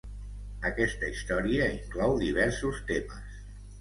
[0.69, 3.37] Aquesta història inclou diversos temes.